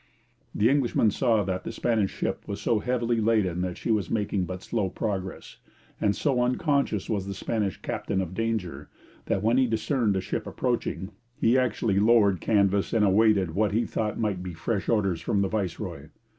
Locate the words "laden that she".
3.21-3.91